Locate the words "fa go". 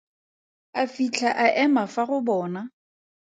1.93-2.19